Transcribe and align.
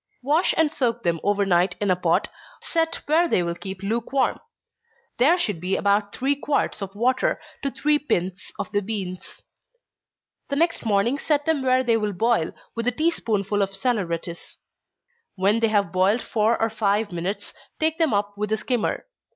Wash 0.23 0.55
and 0.57 0.71
soak 0.73 1.03
them 1.03 1.19
over 1.21 1.45
night 1.45 1.75
in 1.79 1.91
a 1.91 1.95
pot, 1.95 2.27
set 2.59 2.95
where 3.05 3.27
they 3.27 3.43
will 3.43 3.53
keep 3.53 3.83
lukewarm. 3.83 4.39
There 5.19 5.37
should 5.37 5.61
be 5.61 5.75
about 5.75 6.11
three 6.11 6.35
quarts 6.35 6.81
of 6.81 6.95
water 6.95 7.39
to 7.61 7.69
three 7.69 7.99
pints 7.99 8.51
of 8.57 8.71
the 8.71 8.81
beans. 8.81 9.43
The 10.49 10.55
next 10.55 10.87
morning 10.87 11.19
set 11.19 11.45
them 11.45 11.61
where 11.61 11.83
they 11.83 11.97
will 11.97 12.13
boil, 12.13 12.51
with 12.73 12.87
a 12.87 12.91
tea 12.91 13.11
spoonful 13.11 13.61
of 13.61 13.75
saleratus. 13.75 14.55
When 15.35 15.59
they 15.59 15.67
have 15.69 15.91
boiled 15.91 16.23
four 16.23 16.59
or 16.59 16.71
five 16.71 17.11
minutes, 17.11 17.53
take 17.79 17.99
them 17.99 18.11
up 18.11 18.35
with 18.35 18.51
a 18.51 18.57
skimmer. 18.57 19.05